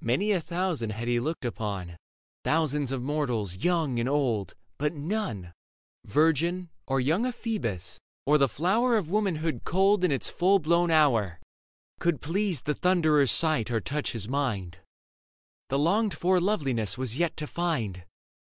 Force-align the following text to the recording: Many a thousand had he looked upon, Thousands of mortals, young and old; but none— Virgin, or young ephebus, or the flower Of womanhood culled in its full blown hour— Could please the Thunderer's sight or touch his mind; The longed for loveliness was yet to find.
Many 0.00 0.32
a 0.32 0.40
thousand 0.40 0.90
had 0.90 1.06
he 1.06 1.20
looked 1.20 1.44
upon, 1.44 1.96
Thousands 2.42 2.90
of 2.90 3.00
mortals, 3.00 3.58
young 3.58 4.00
and 4.00 4.08
old; 4.08 4.54
but 4.76 4.92
none— 4.92 5.52
Virgin, 6.04 6.68
or 6.88 6.98
young 6.98 7.24
ephebus, 7.24 8.00
or 8.26 8.38
the 8.38 8.48
flower 8.48 8.96
Of 8.96 9.08
womanhood 9.08 9.60
culled 9.64 10.02
in 10.02 10.10
its 10.10 10.28
full 10.28 10.58
blown 10.58 10.90
hour— 10.90 11.38
Could 12.00 12.20
please 12.20 12.62
the 12.62 12.74
Thunderer's 12.74 13.30
sight 13.30 13.70
or 13.70 13.80
touch 13.80 14.10
his 14.10 14.26
mind; 14.28 14.78
The 15.68 15.78
longed 15.78 16.14
for 16.14 16.40
loveliness 16.40 16.98
was 16.98 17.18
yet 17.20 17.36
to 17.36 17.46
find. 17.46 18.02